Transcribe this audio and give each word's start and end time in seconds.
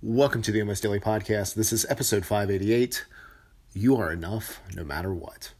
Welcome 0.00 0.42
to 0.42 0.52
the 0.52 0.62
MS 0.62 0.80
Daily 0.80 1.00
Podcast. 1.00 1.56
This 1.56 1.72
is 1.72 1.84
episode 1.90 2.24
588. 2.24 3.04
You 3.74 3.96
are 3.96 4.12
enough 4.12 4.60
no 4.76 4.84
matter 4.84 5.12
what. 5.12 5.54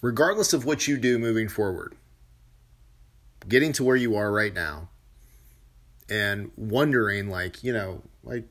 Regardless 0.00 0.54
of 0.54 0.64
what 0.64 0.88
you 0.88 0.96
do 0.96 1.18
moving 1.18 1.50
forward, 1.50 1.94
getting 3.46 3.74
to 3.74 3.84
where 3.84 3.94
you 3.94 4.16
are 4.16 4.32
right 4.32 4.54
now 4.54 4.88
and 6.08 6.50
wondering, 6.56 7.28
like, 7.28 7.62
you 7.62 7.74
know, 7.74 8.00
like, 8.24 8.48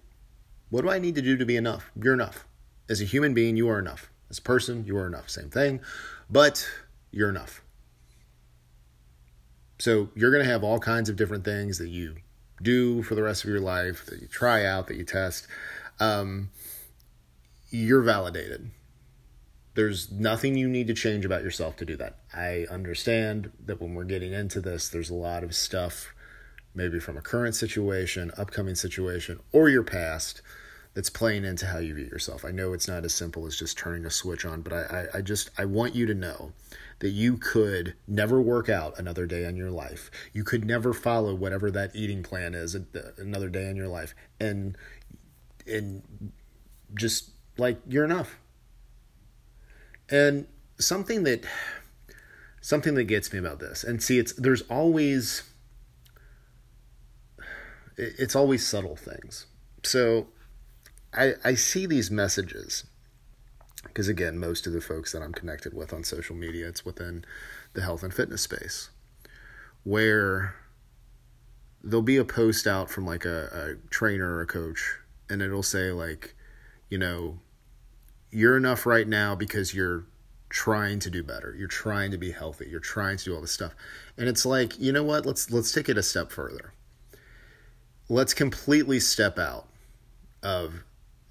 what 0.70 0.84
do 0.84 0.92
I 0.92 1.00
need 1.00 1.16
to 1.16 1.22
do 1.24 1.36
to 1.36 1.48
be 1.48 1.56
enough? 1.56 1.90
You're 2.00 2.14
enough. 2.14 2.46
As 2.88 3.02
a 3.02 3.06
human 3.06 3.34
being, 3.34 3.58
you 3.58 3.70
are 3.70 3.80
enough. 3.80 4.12
As 4.30 4.38
a 4.38 4.44
person, 4.44 4.86
you 4.86 4.96
are 4.98 5.08
enough. 5.08 5.32
Same 5.32 5.50
thing, 5.50 5.80
but 6.30 6.70
you're 7.10 7.30
enough. 7.30 7.64
So 9.80 10.10
you're 10.14 10.30
going 10.30 10.44
to 10.44 10.52
have 10.52 10.64
all 10.64 10.78
kinds 10.78 11.10
of 11.10 11.16
different 11.16 11.44
things 11.44 11.80
that 11.80 11.90
you 11.90 12.18
do 12.62 13.04
for 13.04 13.16
the 13.16 13.24
rest 13.24 13.44
of 13.44 13.50
your 13.50 13.60
life, 13.60 14.06
that 14.06 14.22
you 14.22 14.28
try 14.28 14.66
out, 14.66 14.88
that 14.88 14.98
you 14.98 15.04
test, 15.04 15.48
um, 16.00 16.50
you're 17.70 18.02
validated. 18.02 18.72
There's 19.74 20.12
nothing 20.12 20.58
you 20.58 20.68
need 20.68 20.88
to 20.88 20.94
change 20.94 21.24
about 21.24 21.44
yourself 21.44 21.78
to 21.78 21.86
do 21.86 21.96
that. 21.98 22.18
I 22.34 22.66
understand 22.70 23.52
that 23.66 23.82
when 23.82 23.96
we're 23.96 24.04
getting 24.04 24.34
into 24.34 24.60
this, 24.60 24.90
there's 24.90 25.10
a 25.10 25.16
lot 25.16 25.44
of 25.44 25.56
stuff, 25.56 26.14
maybe 26.76 27.00
from 27.00 27.18
a 27.18 27.22
current 27.22 27.56
situation, 27.56 28.32
upcoming 28.38 28.76
situation, 28.76 29.40
or 29.54 29.70
your 29.70 29.84
past, 29.84 30.42
that's 30.94 31.10
playing 31.10 31.46
into 31.46 31.66
how 31.66 31.78
you 31.78 31.94
view 31.94 32.06
yourself. 32.06 32.44
I 32.44 32.52
know 32.52 32.74
it's 32.74 32.88
not 32.88 33.06
as 33.06 33.14
simple 33.14 33.46
as 33.46 33.58
just 33.58 33.78
turning 33.78 34.06
a 34.06 34.10
switch 34.10 34.46
on, 34.46 34.62
but 34.62 34.74
I, 34.74 34.82
I, 35.14 35.18
I 35.18 35.22
just 35.22 35.50
I 35.58 35.66
want 35.66 35.96
you 35.96 36.06
to 36.06 36.14
know 36.14 36.52
that 37.00 37.10
you 37.10 37.38
could 37.38 37.96
never 38.08 38.42
work 38.42 38.70
out 38.70 39.00
another 39.00 39.26
day 39.26 39.46
in 39.46 39.56
your 39.56 39.72
life. 39.72 40.12
You 40.34 40.44
could 40.44 40.66
never 40.66 40.94
follow 40.94 41.34
whatever 41.34 41.72
that 41.72 41.96
eating 41.96 42.24
plan 42.24 42.54
is 42.54 42.76
another 43.18 43.50
day 43.50 43.70
in 43.70 43.76
your 43.76 43.88
life. 43.88 44.14
And 44.40 44.78
and 45.66 46.32
just 46.94 47.32
like 47.58 47.80
you're 47.88 48.06
enough. 48.06 48.38
And 50.10 50.46
something 50.78 51.24
that 51.24 51.46
something 52.60 52.96
that 52.96 53.06
gets 53.06 53.32
me 53.32 53.40
about 53.40 53.60
this. 53.60 53.84
And 53.84 54.04
see 54.04 54.20
it's 54.20 54.34
there's 54.34 54.62
always 54.64 55.44
it's 57.98 58.36
always 58.36 58.68
subtle 58.68 58.98
things. 58.98 59.46
So 59.84 60.28
I 61.14 61.34
I 61.44 61.56
see 61.56 61.86
these 61.86 62.10
messages 62.12 62.86
because 63.84 64.08
again, 64.08 64.38
most 64.38 64.68
of 64.68 64.74
the 64.74 64.82
folks 64.82 65.12
that 65.12 65.22
I'm 65.22 65.34
connected 65.34 65.74
with 65.74 65.94
on 65.94 66.04
social 66.04 66.36
media, 66.36 66.68
it's 66.68 66.86
within 66.86 67.26
the 67.74 67.82
health 67.82 68.04
and 68.04 68.14
fitness 68.14 68.42
space, 68.42 68.90
where 69.84 70.56
there'll 71.84 72.02
be 72.02 72.18
a 72.18 72.26
post 72.26 72.68
out 72.68 72.90
from 72.90 73.06
like 73.06 73.26
a, 73.26 73.78
a 73.82 73.90
trainer 73.90 74.36
or 74.36 74.42
a 74.42 74.48
coach, 74.48 74.98
and 75.30 75.42
it'll 75.42 75.64
say 75.64 75.92
like, 75.92 76.36
you 76.90 76.98
know, 76.98 77.40
you're 78.30 78.58
enough 78.58 78.86
right 78.86 79.08
now 79.08 79.36
because 79.36 79.74
you're 79.74 80.06
trying 80.50 81.00
to 81.00 81.10
do 81.10 81.24
better. 81.24 81.56
You're 81.58 81.68
trying 81.68 82.12
to 82.12 82.18
be 82.18 82.32
healthy. 82.32 82.68
You're 82.70 82.80
trying 82.80 83.18
to 83.18 83.24
do 83.24 83.36
all 83.36 83.42
this 83.42 83.52
stuff. 83.52 83.74
And 84.18 84.28
it's 84.28 84.46
like, 84.46 84.80
you 84.80 84.92
know 84.92 85.04
what? 85.04 85.26
Let's 85.26 85.52
let's 85.52 85.72
take 85.72 85.90
it 85.90 85.98
a 85.98 86.04
step 86.04 86.32
further. 86.32 86.74
Let's 88.10 88.34
completely 88.34 89.00
step 89.00 89.40
out 89.40 89.68
of 90.44 90.84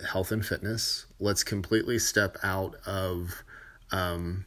health 0.05 0.33
and 0.33 0.45
fitness. 0.45 1.07
Let's 1.19 1.45
completely 1.45 1.99
step 1.99 2.37
out 2.43 2.77
of 2.87 3.43
um, 3.93 4.47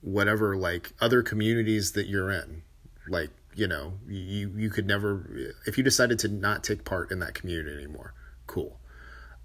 whatever 0.00 0.56
like 0.56 0.92
other 1.00 1.22
communities 1.22 1.92
that 1.92 2.06
you're 2.06 2.30
in. 2.30 2.62
Like 3.08 3.30
you 3.54 3.66
know, 3.66 3.94
you 4.06 4.52
you 4.56 4.70
could 4.70 4.86
never 4.86 5.54
if 5.66 5.78
you 5.78 5.84
decided 5.84 6.18
to 6.20 6.28
not 6.28 6.64
take 6.64 6.84
part 6.84 7.10
in 7.10 7.18
that 7.20 7.34
community 7.34 7.76
anymore. 7.76 8.14
Cool. 8.46 8.78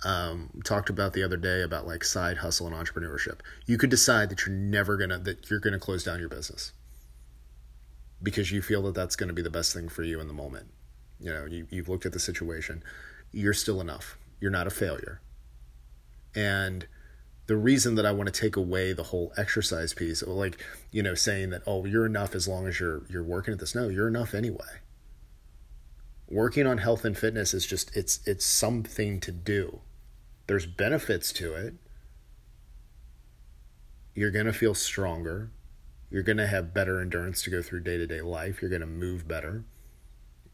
Um, 0.03 0.49
talked 0.63 0.89
about 0.89 1.13
the 1.13 1.21
other 1.21 1.37
day 1.37 1.61
about 1.61 1.85
like 1.85 2.03
side 2.03 2.37
hustle 2.37 2.67
and 2.67 2.75
entrepreneurship. 2.75 3.39
You 3.67 3.77
could 3.77 3.91
decide 3.91 4.29
that 4.29 4.45
you're 4.45 4.55
never 4.55 4.97
gonna 4.97 5.19
that 5.19 5.49
you're 5.49 5.59
gonna 5.59 5.79
close 5.79 6.03
down 6.03 6.19
your 6.19 6.29
business 6.29 6.73
because 8.23 8.51
you 8.51 8.61
feel 8.61 8.81
that 8.83 8.95
that's 8.95 9.15
going 9.15 9.29
to 9.29 9.33
be 9.33 9.41
the 9.41 9.49
best 9.49 9.73
thing 9.73 9.89
for 9.89 10.03
you 10.03 10.19
in 10.19 10.27
the 10.27 10.33
moment. 10.33 10.67
You 11.19 11.31
know, 11.31 11.45
you, 11.45 11.67
you've 11.69 11.89
looked 11.89 12.05
at 12.05 12.13
the 12.13 12.19
situation. 12.19 12.83
You're 13.31 13.53
still 13.53 13.81
enough 13.81 14.17
you're 14.41 14.51
not 14.51 14.67
a 14.67 14.71
failure. 14.71 15.21
And 16.35 16.87
the 17.47 17.55
reason 17.55 17.95
that 17.95 18.05
I 18.05 18.11
want 18.11 18.33
to 18.33 18.41
take 18.41 18.55
away 18.55 18.91
the 18.91 19.03
whole 19.03 19.31
exercise 19.37 19.93
piece, 19.93 20.23
like, 20.23 20.57
you 20.91 21.03
know, 21.03 21.15
saying 21.15 21.51
that, 21.51 21.61
oh, 21.67 21.85
you're 21.85 22.05
enough 22.05 22.33
as 22.33 22.47
long 22.47 22.67
as 22.67 22.79
you're 22.79 23.03
you're 23.09 23.23
working 23.23 23.53
at 23.53 23.59
this. 23.59 23.75
No, 23.75 23.87
you're 23.87 24.07
enough 24.07 24.33
anyway. 24.33 24.79
Working 26.27 26.65
on 26.65 26.79
health 26.79 27.05
and 27.05 27.17
fitness 27.17 27.53
is 27.53 27.65
just 27.65 27.95
it's 27.95 28.25
it's 28.25 28.45
something 28.45 29.19
to 29.19 29.31
do. 29.31 29.81
There's 30.47 30.65
benefits 30.65 31.31
to 31.33 31.53
it. 31.53 31.75
You're 34.15 34.31
gonna 34.31 34.53
feel 34.53 34.73
stronger. 34.73 35.51
You're 36.09 36.23
gonna 36.23 36.47
have 36.47 36.73
better 36.73 37.01
endurance 37.01 37.43
to 37.43 37.49
go 37.49 37.61
through 37.61 37.81
day 37.81 37.97
to 37.97 38.07
day 38.07 38.21
life. 38.21 38.61
You're 38.61 38.71
gonna 38.71 38.85
move 38.85 39.27
better. 39.27 39.65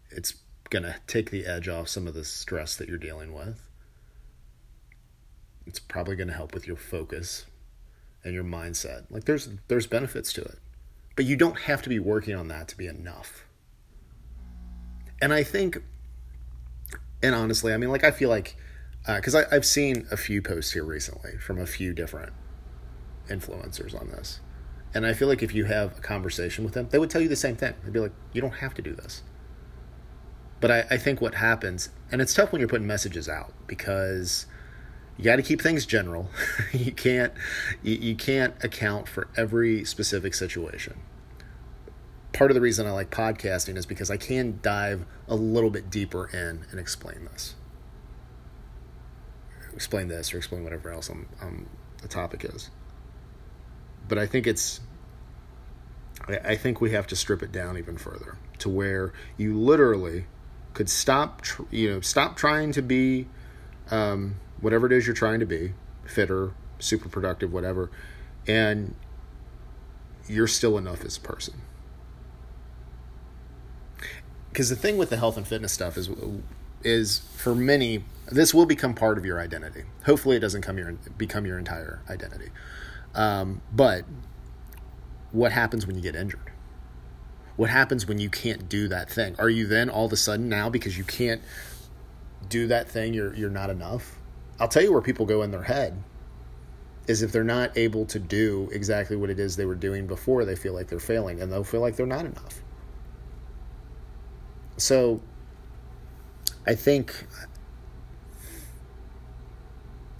It's 0.09 0.33
gonna 0.69 0.95
take 1.05 1.29
the 1.29 1.45
edge 1.45 1.67
off 1.67 1.89
some 1.89 2.07
of 2.07 2.15
the 2.15 2.25
stress 2.25 2.75
that 2.75 2.89
you're 2.89 2.97
dealing 2.97 3.33
with 3.33 3.66
it's 5.67 5.79
probably 5.79 6.15
going 6.15 6.29
to 6.29 6.33
help 6.33 6.53
with 6.53 6.65
your 6.65 6.77
focus 6.77 7.45
and 8.23 8.33
your 8.33 8.43
mindset. 8.43 9.05
Like 9.09 9.25
there's 9.25 9.49
there's 9.67 9.87
benefits 9.87 10.33
to 10.33 10.41
it. 10.41 10.59
But 11.15 11.25
you 11.25 11.35
don't 11.35 11.61
have 11.61 11.81
to 11.81 11.89
be 11.89 11.99
working 11.99 12.35
on 12.35 12.47
that 12.47 12.67
to 12.69 12.77
be 12.77 12.87
enough. 12.87 13.45
And 15.21 15.33
I 15.33 15.43
think 15.43 15.83
and 17.21 17.35
honestly, 17.35 17.73
I 17.73 17.77
mean 17.77 17.89
like 17.89 18.03
I 18.03 18.11
feel 18.11 18.29
like 18.29 18.55
because 19.05 19.35
uh, 19.35 19.45
I've 19.51 19.65
seen 19.65 20.07
a 20.11 20.17
few 20.17 20.41
posts 20.41 20.73
here 20.73 20.83
recently 20.83 21.37
from 21.37 21.59
a 21.59 21.65
few 21.65 21.93
different 21.93 22.33
influencers 23.29 23.99
on 23.99 24.09
this. 24.09 24.39
And 24.93 25.05
I 25.05 25.13
feel 25.13 25.27
like 25.27 25.43
if 25.43 25.53
you 25.53 25.65
have 25.65 25.97
a 25.97 26.01
conversation 26.01 26.63
with 26.63 26.73
them, 26.73 26.87
they 26.89 26.97
would 26.97 27.09
tell 27.09 27.21
you 27.21 27.27
the 27.27 27.35
same 27.35 27.55
thing. 27.55 27.73
They'd 27.83 27.93
be 27.93 27.99
like, 27.99 28.13
you 28.33 28.41
don't 28.41 28.55
have 28.55 28.73
to 28.75 28.81
do 28.81 28.93
this. 28.93 29.21
But 30.59 30.71
I, 30.71 30.85
I 30.91 30.97
think 30.97 31.21
what 31.21 31.35
happens, 31.35 31.89
and 32.11 32.21
it's 32.21 32.33
tough 32.33 32.51
when 32.51 32.59
you're 32.59 32.69
putting 32.69 32.87
messages 32.87 33.29
out 33.29 33.53
because 33.67 34.47
you 35.17 35.23
got 35.23 35.37
to 35.37 35.41
keep 35.41 35.61
things 35.61 35.85
general. 35.85 36.29
you 36.73 36.91
can't 36.91 37.33
you, 37.81 37.95
you 37.95 38.15
can't 38.15 38.53
account 38.63 39.07
for 39.07 39.27
every 39.35 39.83
specific 39.83 40.33
situation. 40.33 40.97
Part 42.33 42.51
of 42.51 42.55
the 42.55 42.61
reason 42.61 42.85
I 42.85 42.91
like 42.91 43.09
podcasting 43.09 43.77
is 43.77 43.85
because 43.85 44.11
I 44.11 44.17
can 44.17 44.59
dive 44.61 45.05
a 45.27 45.35
little 45.35 45.71
bit 45.71 45.89
deeper 45.89 46.27
in 46.27 46.65
and 46.69 46.79
explain 46.79 47.25
this. 47.25 47.55
Explain 49.73 50.07
this 50.07 50.33
or 50.33 50.37
explain 50.37 50.63
whatever 50.63 50.91
else 50.91 51.09
on, 51.09 51.27
on 51.41 51.67
the 52.01 52.07
topic 52.07 52.45
is. 52.45 52.69
But 54.07 54.17
I 54.17 54.27
think 54.27 54.45
it's 54.45 54.81
I 56.27 56.55
think 56.55 56.81
we 56.81 56.91
have 56.91 57.07
to 57.07 57.15
strip 57.15 57.41
it 57.41 57.51
down 57.51 57.77
even 57.77 57.97
further 57.97 58.37
to 58.59 58.69
where 58.69 59.13
you 59.37 59.57
literally 59.57 60.25
could 60.73 60.89
stop, 60.89 61.43
you 61.71 61.89
know, 61.89 62.01
stop 62.01 62.35
trying 62.35 62.71
to 62.73 62.81
be 62.81 63.27
um, 63.91 64.35
whatever 64.61 64.85
it 64.87 64.91
is 64.91 65.05
you're 65.05 65.15
trying 65.15 65.39
to 65.39 65.45
be, 65.45 65.73
fitter, 66.05 66.51
super 66.79 67.09
productive, 67.09 67.53
whatever, 67.53 67.89
and 68.47 68.95
you're 70.27 70.47
still 70.47 70.77
enough 70.77 71.03
as 71.05 71.17
a 71.17 71.21
person. 71.21 71.55
Because 74.49 74.69
the 74.69 74.75
thing 74.75 74.97
with 74.97 75.09
the 75.09 75.17
health 75.17 75.37
and 75.37 75.47
fitness 75.47 75.71
stuff 75.71 75.97
is, 75.97 76.09
is 76.83 77.19
for 77.35 77.53
many, 77.53 78.03
this 78.31 78.53
will 78.53 78.65
become 78.65 78.93
part 78.93 79.17
of 79.17 79.25
your 79.25 79.39
identity. 79.39 79.83
Hopefully, 80.05 80.35
it 80.35 80.39
doesn't 80.39 80.61
come 80.61 80.77
your 80.77 80.93
become 81.17 81.45
your 81.45 81.59
entire 81.59 82.01
identity. 82.09 82.49
Um, 83.13 83.61
but 83.71 84.05
what 85.31 85.51
happens 85.51 85.85
when 85.85 85.95
you 85.95 86.01
get 86.01 86.15
injured? 86.15 86.51
What 87.55 87.69
happens 87.69 88.07
when 88.07 88.19
you 88.19 88.29
can't 88.29 88.69
do 88.69 88.87
that 88.87 89.09
thing? 89.09 89.35
Are 89.39 89.49
you 89.49 89.67
then 89.67 89.89
all 89.89 90.05
of 90.05 90.13
a 90.13 90.17
sudden 90.17 90.47
now 90.49 90.69
because 90.69 90.97
you 90.97 91.03
can't 91.03 91.41
do 92.49 92.67
that 92.67 92.89
thing, 92.89 93.13
you're 93.13 93.33
you're 93.33 93.49
not 93.49 93.69
enough? 93.69 94.17
I'll 94.59 94.67
tell 94.67 94.83
you 94.83 94.91
where 94.91 95.01
people 95.01 95.25
go 95.25 95.43
in 95.43 95.51
their 95.51 95.63
head 95.63 96.01
is 97.07 97.21
if 97.21 97.31
they're 97.31 97.43
not 97.43 97.77
able 97.77 98.05
to 98.05 98.19
do 98.19 98.69
exactly 98.71 99.15
what 99.15 99.29
it 99.29 99.39
is 99.39 99.55
they 99.55 99.65
were 99.65 99.75
doing 99.75 100.07
before, 100.07 100.43
they 100.45 100.55
feel 100.55 100.73
like 100.73 100.87
they're 100.87 100.99
failing 100.99 101.41
and 101.41 101.51
they'll 101.51 101.63
feel 101.63 101.81
like 101.81 101.95
they're 101.95 102.05
not 102.05 102.25
enough. 102.25 102.61
So 104.77 105.21
I 106.65 106.75
think 106.75 107.27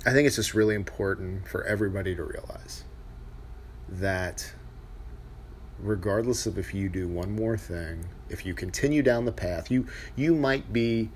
I 0.06 0.14
think 0.14 0.26
it's 0.26 0.38
just 0.38 0.54
really 0.54 0.76
important 0.76 1.48
for 1.48 1.66
everybody 1.66 2.16
to 2.16 2.24
realize 2.24 2.86
that 3.90 4.54
regardless 5.80 6.46
of 6.46 6.58
if 6.58 6.74
you 6.74 6.88
do 6.88 7.08
one 7.08 7.36
more 7.36 7.58
thing, 7.58 8.06
if 8.30 8.46
you 8.46 8.54
continue 8.54 9.04
down 9.04 9.26
the 9.26 9.32
path, 9.32 9.70
you 9.70 9.88
you 10.16 10.34
might 10.34 10.72
be 10.72 11.10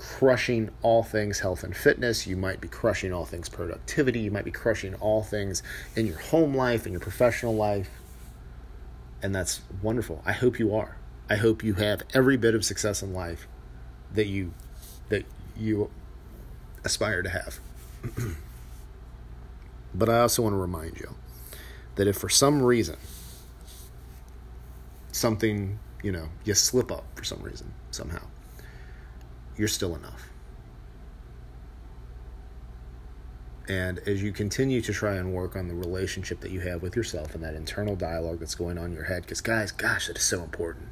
crushing 0.00 0.70
all 0.80 1.02
things 1.02 1.40
health 1.40 1.62
and 1.62 1.76
fitness. 1.76 2.26
You 2.26 2.34
might 2.34 2.58
be 2.58 2.68
crushing 2.68 3.12
all 3.12 3.26
things 3.26 3.50
productivity. 3.50 4.20
You 4.20 4.30
might 4.30 4.46
be 4.46 4.50
crushing 4.50 4.94
all 4.94 5.22
things 5.22 5.62
in 5.94 6.06
your 6.06 6.18
home 6.18 6.54
life, 6.54 6.86
in 6.86 6.92
your 6.92 7.02
professional 7.02 7.54
life. 7.54 7.90
And 9.22 9.34
that's 9.34 9.60
wonderful. 9.82 10.22
I 10.24 10.32
hope 10.32 10.58
you 10.58 10.74
are. 10.74 10.96
I 11.28 11.36
hope 11.36 11.62
you 11.62 11.74
have 11.74 12.02
every 12.14 12.38
bit 12.38 12.54
of 12.54 12.64
success 12.64 13.02
in 13.02 13.12
life 13.12 13.46
that 14.14 14.26
you 14.26 14.54
that 15.10 15.26
you 15.54 15.90
aspire 16.82 17.20
to 17.20 17.28
have. 17.28 17.60
but 19.94 20.08
I 20.08 20.20
also 20.20 20.42
want 20.42 20.54
to 20.54 20.58
remind 20.58 20.98
you 20.98 21.14
that 21.96 22.08
if 22.08 22.16
for 22.16 22.30
some 22.30 22.62
reason 22.62 22.96
something, 25.12 25.78
you 26.02 26.10
know, 26.10 26.30
you 26.44 26.54
slip 26.54 26.90
up 26.90 27.04
for 27.14 27.24
some 27.24 27.42
reason, 27.42 27.70
somehow, 27.90 28.22
you're 29.60 29.68
still 29.68 29.94
enough. 29.94 30.30
And 33.68 33.98
as 34.00 34.22
you 34.22 34.32
continue 34.32 34.80
to 34.80 34.92
try 34.92 35.16
and 35.16 35.34
work 35.34 35.54
on 35.54 35.68
the 35.68 35.74
relationship 35.74 36.40
that 36.40 36.50
you 36.50 36.60
have 36.60 36.80
with 36.82 36.96
yourself 36.96 37.34
and 37.34 37.44
that 37.44 37.54
internal 37.54 37.94
dialogue 37.94 38.40
that's 38.40 38.54
going 38.54 38.78
on 38.78 38.86
in 38.86 38.92
your 38.92 39.04
head, 39.04 39.22
because 39.22 39.42
guys, 39.42 39.70
gosh, 39.70 40.06
that 40.08 40.16
is 40.16 40.24
so 40.24 40.42
important. 40.42 40.88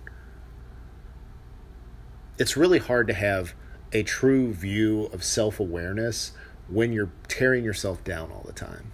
It's 2.38 2.58
really 2.58 2.78
hard 2.78 3.08
to 3.08 3.14
have 3.14 3.54
a 3.90 4.02
true 4.02 4.52
view 4.52 5.08
of 5.14 5.24
self 5.24 5.58
awareness 5.58 6.32
when 6.68 6.92
you're 6.92 7.10
tearing 7.26 7.64
yourself 7.64 8.04
down 8.04 8.30
all 8.30 8.44
the 8.46 8.52
time. 8.52 8.92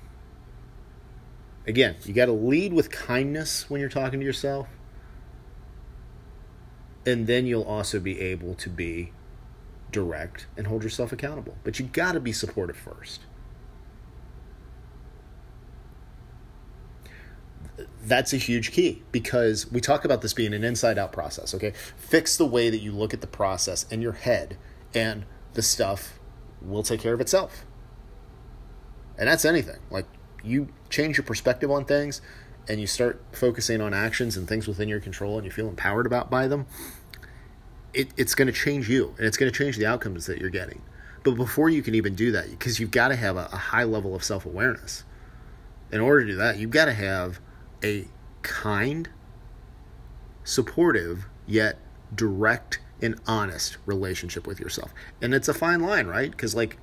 Again, 1.67 1.97
you 2.05 2.15
got 2.15 2.27
to 2.27 2.33
lead 2.33 2.73
with 2.73 2.91
kindness 2.93 3.69
when 3.69 3.81
you're 3.81 3.91
talking 3.91 4.21
to 4.21 4.25
yourself. 4.25 4.69
And 7.05 7.27
then 7.27 7.45
you'll 7.45 7.65
also 7.65 7.99
be 7.99 8.21
able 8.21 8.55
to 8.55 8.71
be 8.71 9.13
direct 9.95 10.47
and 10.57 10.67
hold 10.67 10.83
yourself 10.83 11.13
accountable. 11.13 11.57
But 11.63 11.79
you 11.79 11.87
got 11.87 12.13
to 12.13 12.21
be 12.21 12.33
supportive 12.33 12.77
first. 12.77 13.21
That's 18.03 18.33
a 18.33 18.37
huge 18.37 18.73
key 18.73 19.03
because 19.13 19.71
we 19.71 19.81
talk 19.81 20.05
about 20.05 20.21
this 20.21 20.35
being 20.35 20.53
an 20.53 20.65
inside 20.65 20.99
out 20.99 21.13
process, 21.13 21.55
okay? 21.55 21.73
Fix 21.97 22.37
the 22.37 22.45
way 22.45 22.69
that 22.69 22.81
you 22.81 22.93
look 22.93 23.15
at 23.15 23.21
the 23.21 23.27
process 23.27 23.85
in 23.91 24.03
your 24.03 24.13
head, 24.13 24.59
and 24.93 25.25
the 25.55 25.63
stuff 25.63 26.19
will 26.61 26.83
take 26.83 27.01
care 27.01 27.15
of 27.15 27.21
itself. 27.21 27.65
And 29.17 29.29
that's 29.29 29.45
anything. 29.45 29.79
Like, 29.91 30.07
you 30.43 30.69
change 30.91 31.17
your 31.17 31.25
perspective 31.25 31.71
on 31.71 31.85
things 31.85 32.21
and 32.69 32.81
you 32.81 32.87
start 32.87 33.23
focusing 33.33 33.81
on 33.81 33.95
actions 33.95 34.37
and 34.37 34.49
things 34.49 34.67
within 34.67 34.89
your 34.89 35.01
control 35.01 35.37
and 35.37 35.45
you 35.45 35.51
feel 35.51 35.69
empowered 35.69 36.07
about 36.07 36.31
by 36.31 36.49
them, 36.49 36.67
it, 37.95 38.09
it's 38.17 38.35
going 38.35 38.47
to 38.47 38.53
change 38.53 38.89
you 38.89 39.15
and 39.17 39.27
it's 39.27 39.37
going 39.37 39.51
to 39.51 39.57
change 39.57 39.77
the 39.77 39.87
outcomes 39.87 40.27
that 40.27 40.39
you're 40.39 40.51
getting. 40.51 40.83
But 41.23 41.33
before 41.33 41.71
you 41.71 41.83
can 41.83 41.95
even 41.95 42.15
do 42.15 42.33
that, 42.33 42.51
because 42.51 42.79
you've 42.79 42.91
got 42.91 43.09
to 43.09 43.17
have 43.17 43.37
a, 43.37 43.49
a 43.53 43.57
high 43.57 43.85
level 43.85 44.15
of 44.15 44.23
self 44.23 44.45
awareness. 44.45 45.05
In 45.91 46.01
order 46.01 46.23
to 46.23 46.33
do 46.33 46.37
that, 46.37 46.59
you've 46.59 46.71
got 46.71 46.87
to 46.87 46.93
have 46.93 47.41
a 47.83 48.07
kind, 48.43 49.09
supportive, 50.43 51.27
yet 51.47 51.79
direct 52.15 52.81
and 53.01 53.19
honest 53.27 53.77
relationship 53.87 54.47
with 54.47 54.61
yourself. 54.61 54.93
And 55.23 55.35
it's 55.35 55.49
a 55.49 55.55
fine 55.55 55.81
line, 55.81 56.07
right? 56.07 56.31
Because, 56.31 56.55
like, 56.55 56.79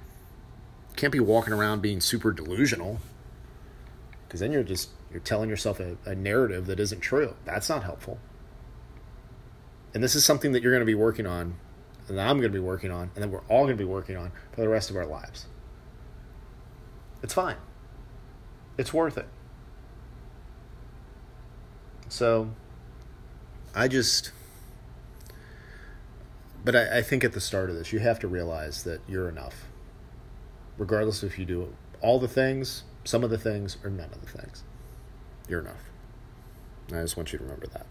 can't 0.95 1.11
be 1.11 1.19
walking 1.19 1.53
around 1.53 1.81
being 1.81 1.99
super 1.99 2.31
delusional 2.31 2.99
because 4.31 4.39
then 4.39 4.51
you're 4.53 4.63
just 4.63 4.89
you're 5.11 5.19
telling 5.19 5.49
yourself 5.49 5.81
a, 5.81 5.97
a 6.05 6.15
narrative 6.15 6.65
that 6.67 6.79
isn't 6.79 7.01
true. 7.01 7.35
That's 7.43 7.67
not 7.67 7.83
helpful. 7.83 8.17
And 9.93 10.03
this 10.03 10.15
is 10.15 10.23
something 10.23 10.51
that 10.53 10.63
you're 10.63 10.71
going 10.71 10.81
to 10.81 10.85
be 10.85 10.95
working 10.95 11.27
on, 11.27 11.55
and 12.07 12.17
that 12.17 12.27
I'm 12.27 12.37
going 12.37 12.51
to 12.51 12.57
be 12.57 12.63
working 12.63 12.91
on, 12.91 13.11
and 13.15 13.23
that 13.23 13.29
we're 13.29 13.43
all 13.49 13.65
going 13.65 13.77
to 13.77 13.83
be 13.83 13.89
working 13.89 14.17
on 14.17 14.31
for 14.51 14.61
the 14.61 14.69
rest 14.69 14.89
of 14.89 14.95
our 14.95 15.05
lives. 15.05 15.47
It's 17.21 17.33
fine. 17.33 17.57
It's 18.77 18.93
worth 18.93 19.17
it. 19.17 19.27
So, 22.09 22.51
I 23.75 23.87
just. 23.87 24.31
But 26.63 26.75
I, 26.75 26.99
I 26.99 27.01
think 27.01 27.23
at 27.23 27.33
the 27.33 27.41
start 27.41 27.69
of 27.69 27.75
this, 27.75 27.91
you 27.91 27.99
have 27.99 28.19
to 28.19 28.27
realize 28.27 28.83
that 28.83 29.01
you're 29.07 29.29
enough. 29.29 29.65
Regardless 30.77 31.23
of 31.23 31.31
if 31.31 31.39
you 31.39 31.45
do 31.45 31.75
all 32.01 32.19
the 32.19 32.27
things 32.27 32.83
some 33.03 33.23
of 33.23 33.29
the 33.29 33.37
things 33.37 33.77
or 33.83 33.89
none 33.89 34.09
of 34.11 34.21
the 34.21 34.39
things. 34.39 34.63
You're 35.47 35.61
enough. 35.61 35.89
I 36.89 37.01
just 37.01 37.17
want 37.17 37.31
you 37.31 37.39
to 37.39 37.43
remember 37.43 37.67
that. 37.67 37.85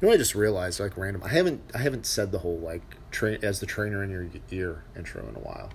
You 0.00 0.08
know, 0.08 0.14
I 0.14 0.16
just 0.16 0.34
realized, 0.34 0.78
like 0.78 0.96
random. 0.96 1.22
I 1.24 1.28
haven't, 1.28 1.60
I 1.74 1.78
haven't 1.78 2.06
said 2.06 2.30
the 2.30 2.38
whole 2.38 2.58
like 2.58 2.82
train 3.10 3.38
as 3.42 3.60
the 3.60 3.66
trainer 3.66 4.02
in 4.04 4.10
your 4.10 4.28
ear 4.50 4.84
intro 4.96 5.28
in 5.28 5.34
a 5.34 5.40
while. 5.40 5.70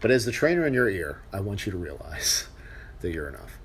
But 0.00 0.10
as 0.10 0.26
the 0.26 0.32
trainer 0.32 0.66
in 0.66 0.74
your 0.74 0.90
ear, 0.90 1.22
I 1.32 1.40
want 1.40 1.64
you 1.64 1.72
to 1.72 1.78
realize 1.78 2.46
that 3.00 3.12
you're 3.12 3.28
enough. 3.28 3.58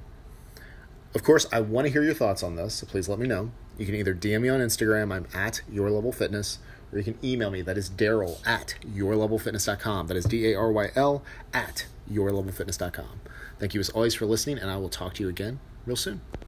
Of 1.14 1.24
course, 1.24 1.46
I 1.52 1.60
want 1.60 1.88
to 1.88 1.92
hear 1.92 2.04
your 2.04 2.14
thoughts 2.14 2.42
on 2.42 2.56
this, 2.56 2.76
so 2.76 2.88
please 2.88 3.10
let 3.10 3.20
me 3.20 3.28
know. 3.28 3.52
You 3.78 3.86
can 3.86 3.96
either 3.96 4.14
DM 4.14 4.42
me 4.42 4.50
on 4.50 4.62
Instagram, 4.62 5.14
I'm 5.14 5.28
at 5.34 5.62
Your 5.70 5.90
Level 5.90 6.14
Fitness, 6.14 6.60
or 6.92 7.00
you 7.00 7.04
can 7.04 7.18
email 7.24 7.52
me. 7.52 7.62
That 7.62 7.78
is 7.78 7.90
Daryl 7.90 8.46
at 8.48 8.76
yourlevelfitness.com. 8.86 10.08
That 10.08 10.16
is 10.16 10.26
D 10.26 10.52
A 10.52 10.58
R 10.58 10.72
Y 10.72 10.90
L 10.96 11.24
at 11.54 11.88
yourlevelfitness.com. 12.10 13.22
Thank 13.60 13.74
you 13.74 13.80
as 13.80 13.90
always 13.90 14.16
for 14.16 14.26
listening, 14.26 14.58
and 14.58 14.72
I 14.72 14.78
will 14.78 14.90
talk 14.90 15.16
to 15.16 15.24
you 15.24 15.30
again 15.30 15.60
real 15.86 15.98
soon. 15.98 16.22